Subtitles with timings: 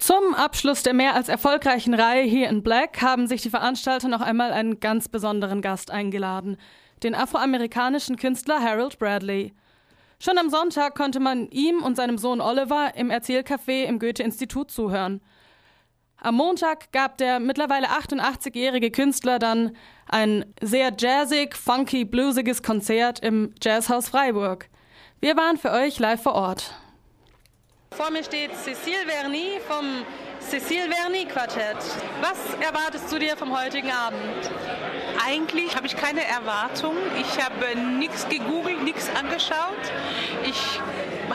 [0.00, 4.22] Zum Abschluss der mehr als erfolgreichen Reihe hier in Black haben sich die Veranstalter noch
[4.22, 6.56] einmal einen ganz besonderen Gast eingeladen,
[7.02, 9.52] den afroamerikanischen Künstler Harold Bradley.
[10.18, 15.20] Schon am Sonntag konnte man ihm und seinem Sohn Oliver im Erzählcafé im Goethe-Institut zuhören.
[16.16, 19.76] Am Montag gab der mittlerweile 88-jährige Künstler dann
[20.08, 24.70] ein sehr jazzig, funky, bluesiges Konzert im Jazzhaus Freiburg.
[25.20, 26.72] Wir waren für euch live vor Ort.
[27.96, 30.04] Vor mir steht Cécile Verny vom
[30.40, 31.76] Cécile Verny Quartett.
[32.20, 34.20] Was erwartest du dir vom heutigen Abend?
[35.26, 36.94] Eigentlich habe ich keine Erwartung.
[37.20, 39.82] Ich habe nichts gegoogelt, nichts angeschaut.
[40.44, 40.80] Ich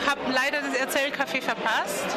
[0.08, 2.16] habe leider das Erzählcafé verpasst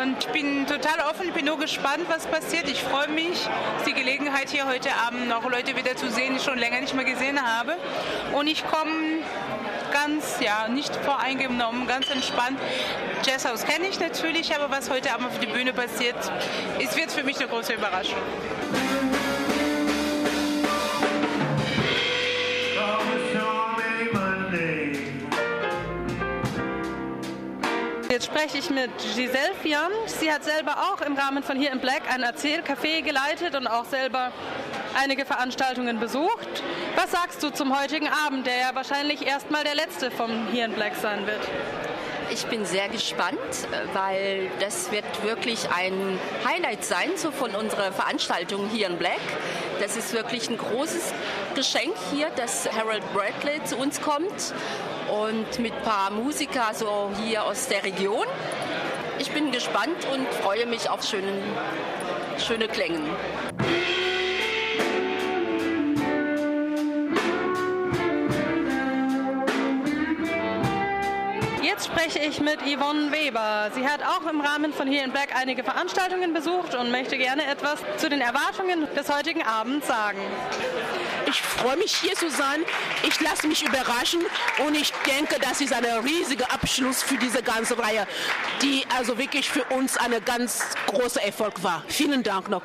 [0.00, 2.68] und bin total offen, ich bin nur gespannt, was passiert.
[2.68, 3.48] Ich freue mich,
[3.86, 6.94] die Gelegenheit hier heute Abend noch Leute wieder zu sehen, die ich schon länger nicht
[6.94, 7.76] mehr gesehen habe.
[8.32, 9.21] Und ich komme
[10.02, 12.58] ganz, ja, nicht voreingenommen, ganz entspannt.
[13.24, 16.16] Jazzhaus kenne ich natürlich, aber was heute Abend auf der Bühne passiert,
[16.78, 18.18] ist, wird für mich eine große Überraschung.
[28.10, 29.90] Jetzt spreche ich mit Giselle Fian.
[30.04, 33.86] Sie hat selber auch im Rahmen von hier in Black ein Erzählcafé geleitet und auch
[33.86, 34.32] selber
[34.94, 36.62] einige Veranstaltungen besucht.
[36.96, 40.72] Was sagst du zum heutigen Abend, der ja wahrscheinlich erstmal der letzte vom hier in
[40.72, 41.40] Black sein wird?
[42.32, 43.38] Ich bin sehr gespannt,
[43.92, 49.20] weil das wird wirklich ein Highlight sein so von unserer Veranstaltung hier in Black.
[49.80, 51.12] Das ist wirklich ein großes
[51.54, 54.54] Geschenk hier, dass Harold Bradley zu uns kommt
[55.10, 58.26] und mit ein paar Musiker so hier aus der Region.
[59.18, 61.42] Ich bin gespannt und freue mich auf schönen,
[62.38, 63.04] schöne Klängen.
[71.72, 73.70] Jetzt spreche ich mit Yvonne Weber.
[73.74, 77.46] Sie hat auch im Rahmen von hier in Black einige Veranstaltungen besucht und möchte gerne
[77.46, 80.18] etwas zu den Erwartungen des heutigen Abends sagen.
[81.26, 82.60] Ich freue mich hier zu sein.
[83.08, 84.20] Ich lasse mich überraschen
[84.66, 88.06] und ich denke, das ist ein riesiger Abschluss für diese ganze Reihe,
[88.60, 91.84] die also wirklich für uns ein ganz großer Erfolg war.
[91.88, 92.64] Vielen Dank noch.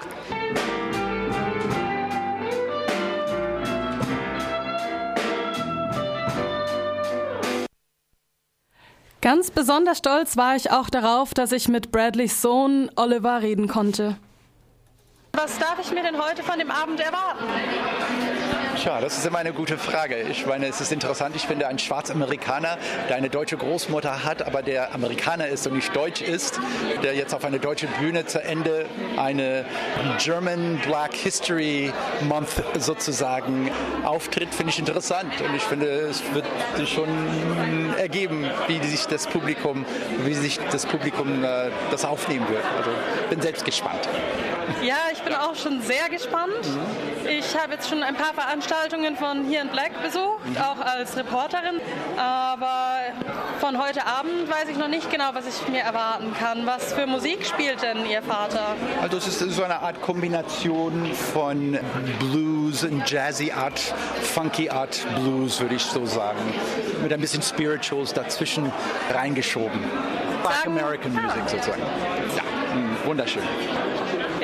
[9.28, 14.16] Ganz besonders stolz war ich auch darauf, dass ich mit Bradleys Sohn Oliver reden konnte.
[15.34, 17.44] Was darf ich mir denn heute von dem Abend erwarten?
[18.88, 20.16] Tja, das ist immer eine gute Frage.
[20.32, 21.36] Ich meine, es ist interessant.
[21.36, 22.78] Ich finde, ein Schwarzamerikaner,
[23.10, 26.62] der eine deutsche Großmutter hat, aber der Amerikaner ist und nicht deutsch ist,
[27.04, 28.86] der jetzt auf eine deutsche Bühne zu Ende
[29.18, 29.66] eine
[30.20, 31.92] German Black History
[32.30, 33.70] Month sozusagen
[34.06, 35.34] auftritt, finde ich interessant.
[35.42, 36.46] Und ich finde, es wird
[36.78, 37.10] sich schon
[37.98, 39.86] ergeben, wie sich das Publikum,
[40.24, 42.64] wie sich das Publikum äh, das aufnehmen wird.
[42.78, 42.92] Also
[43.30, 44.08] bin selbst gespannt.
[44.84, 46.54] Ja, ich bin auch schon sehr gespannt.
[46.64, 47.28] Mhm.
[47.30, 50.58] Ich habe jetzt schon ein paar Veranstaltungen von hier in Black besucht, mhm.
[50.58, 51.80] auch als Reporterin.
[52.16, 52.98] Aber
[53.60, 56.66] von heute Abend weiß ich noch nicht genau, was ich mir erwarten kann.
[56.66, 58.76] Was für Musik spielt denn Ihr Vater?
[59.02, 61.80] Also es ist so eine Art Kombination von
[62.20, 63.80] Blues und Jazzy Art,
[64.22, 66.40] Funky Art Blues, würde ich so sagen.
[67.02, 68.72] Mit ein bisschen Spirituals dazwischen
[69.14, 69.80] reingeschoben.
[70.44, 71.82] Black American Music sozusagen.
[72.36, 73.44] Ja, hm, wunderschön.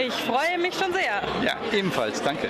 [0.06, 1.22] Ich freue mich schon sehr.
[1.42, 2.22] Ja, ebenfalls.
[2.22, 2.50] Danke.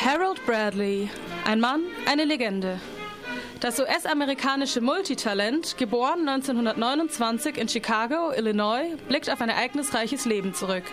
[0.00, 1.10] Harold Bradley,
[1.44, 2.80] ein Mann, eine Legende.
[3.58, 10.84] Das US-amerikanische Multitalent, geboren 1929 in Chicago, Illinois, blickt auf ein ereignisreiches Leben zurück.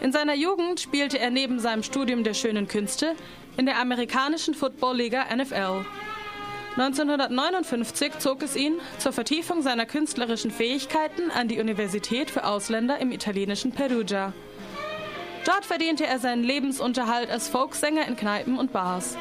[0.00, 3.14] In seiner Jugend spielte er neben seinem Studium der schönen Künste
[3.58, 5.84] in der amerikanischen Football-Liga NFL.
[6.78, 13.12] 1959 zog es ihn zur Vertiefung seiner künstlerischen Fähigkeiten an die Universität für Ausländer im
[13.12, 14.32] italienischen Perugia.
[15.50, 19.16] Dort verdiente er seinen Lebensunterhalt als Folksänger in Kneipen und Bars.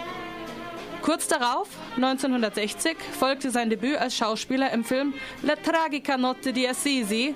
[1.02, 7.34] Kurz darauf, 1960, folgte sein Debüt als Schauspieler im Film La tragica notte di Assisi.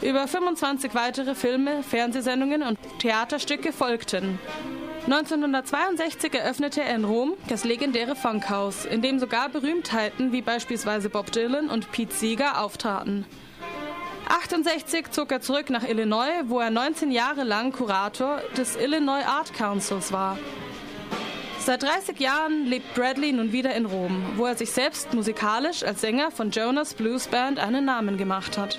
[0.00, 4.38] Über 25 weitere Filme, Fernsehsendungen und Theaterstücke folgten.
[5.04, 11.30] 1962 eröffnete er in Rom das legendäre Funkhaus, in dem sogar Berühmtheiten wie beispielsweise Bob
[11.30, 13.26] Dylan und Pete Seeger auftraten.
[14.30, 19.52] 68 zog er zurück nach Illinois, wo er 19 Jahre lang Kurator des Illinois Art
[19.54, 20.38] Councils war.
[21.58, 26.00] Seit 30 Jahren lebt Bradley nun wieder in Rom, wo er sich selbst musikalisch als
[26.00, 28.78] Sänger von Jonas Blues Band einen Namen gemacht hat.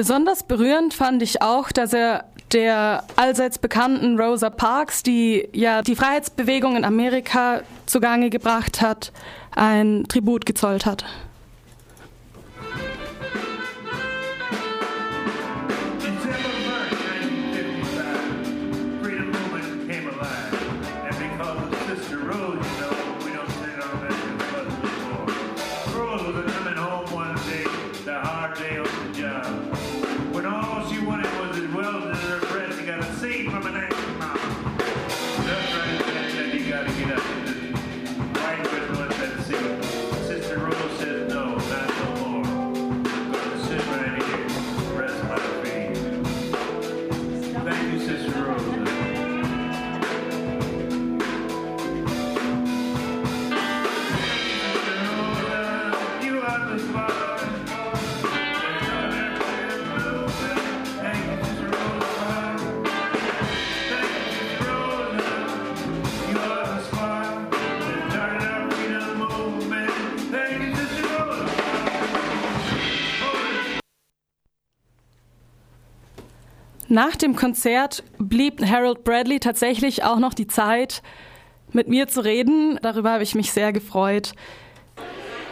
[0.00, 2.24] Besonders berührend fand ich auch, dass er
[2.54, 9.12] der allseits bekannten Rosa Parks, die ja die Freiheitsbewegung in Amerika zugange gebracht hat,
[9.54, 11.04] ein Tribut gezollt hat.
[33.62, 33.88] from an.
[33.90, 34.08] Just
[35.44, 37.39] to say that you gotta get up.
[76.92, 81.02] Nach dem Konzert blieb Harold Bradley tatsächlich auch noch die Zeit,
[81.70, 82.80] mit mir zu reden.
[82.82, 84.32] Darüber habe ich mich sehr gefreut.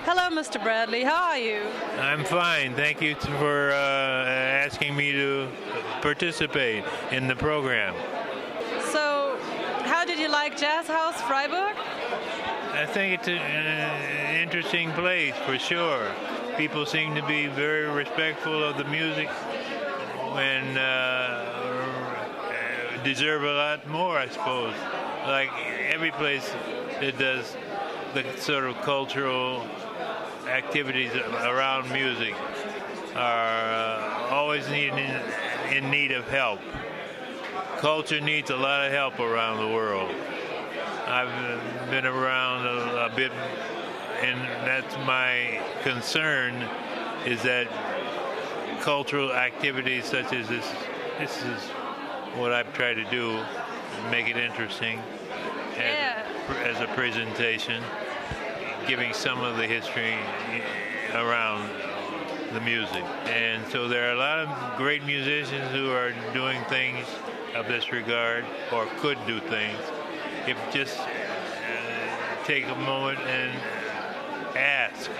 [0.04, 0.58] Hello, Mr.
[0.58, 1.04] Bradley.
[1.04, 1.60] How are you?
[2.02, 2.74] I'm fine.
[2.74, 5.46] Thank you for uh, asking me to
[6.02, 6.82] participate
[7.12, 7.94] in the program.
[8.90, 9.36] So,
[9.84, 11.76] how did you like Jazz House Freiburg?
[12.74, 16.10] I think it's an interesting place for sure.
[16.56, 19.28] People seem to be very respectful of the music
[20.36, 21.27] and uh,
[23.04, 24.74] deserve a lot more, I suppose.
[25.26, 25.50] Like
[25.92, 26.48] every place
[27.00, 27.56] that does
[28.14, 29.66] the sort of cultural
[30.48, 32.34] activities around music
[33.14, 34.92] are uh, always need
[35.72, 36.60] in, need of help.
[37.78, 40.10] Culture needs a lot of help around the world.
[41.06, 43.32] I've been around a, a bit,
[44.20, 46.54] and that's my concern
[47.26, 47.68] is that
[48.80, 50.66] cultural activities such as this.
[51.18, 51.70] This is
[52.36, 53.42] what I've tried to do,
[54.10, 55.00] make it interesting
[55.76, 56.22] as, Yeah.
[56.50, 57.82] a, as a presentation,
[58.86, 60.14] giving some of the history
[61.14, 61.68] around
[62.52, 63.04] the music.
[63.26, 67.06] And so there are a lot of great musicians who are doing things
[67.54, 69.78] of this regard or could do things
[70.46, 71.06] if just uh,
[72.44, 73.58] take a moment and
[74.56, 75.10] ask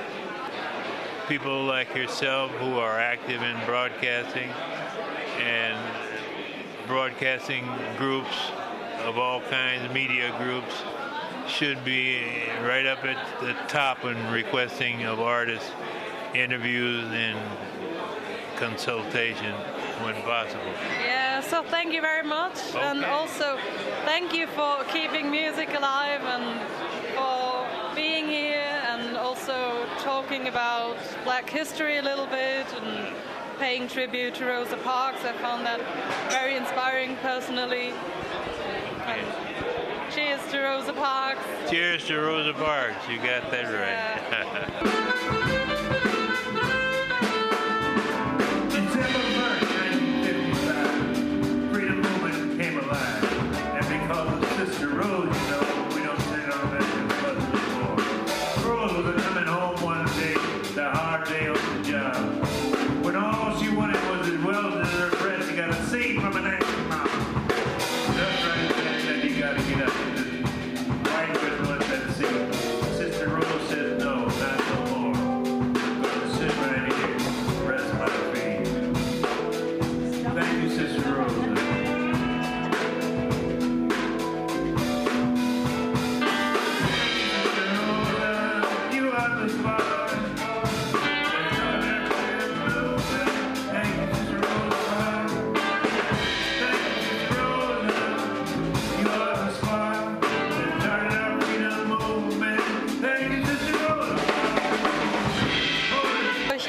[1.28, 4.49] people like yourself who are active in broadcasting
[5.40, 5.76] and
[6.88, 7.69] broadcasting
[7.99, 8.35] groups
[9.05, 10.75] of all kinds, media groups,
[11.46, 12.23] should be
[12.62, 15.70] right up at the top in requesting of artists
[16.35, 17.38] interviews and
[18.57, 19.54] consultation
[20.02, 20.73] when possible.
[21.04, 22.59] Yeah, so thank you very much.
[22.75, 23.59] And also,
[24.04, 26.61] thank you for keeping music alive and
[27.14, 33.14] for being here and also talking about black history a little bit and
[33.59, 35.25] paying tribute to Rosa Parks.
[35.25, 35.81] I found that
[36.31, 37.93] very inspiring personally.
[39.07, 41.41] And cheers to Rosa Parks.
[41.69, 43.09] Cheers to Rosa Parks.
[43.09, 44.65] You got that right.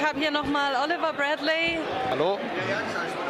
[0.10, 1.78] habe hier nochmal Oliver Bradley.
[2.10, 2.40] Hallo.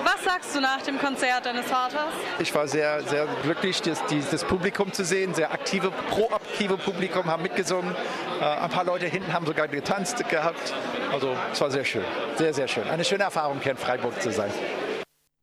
[0.06, 2.14] Was sagst du nach dem Konzert deines Vaters?
[2.40, 5.34] Ich war sehr, sehr glücklich, das, das Publikum zu sehen.
[5.34, 7.94] Sehr aktive, proaktive Publikum haben mitgesungen.
[8.40, 10.74] Äh, ein paar Leute hinten haben sogar getanzt gehabt.
[11.12, 12.06] Also es war sehr schön.
[12.38, 12.88] Sehr, sehr schön.
[12.90, 14.52] Eine schöne Erfahrung, hier in Freiburg zu sein.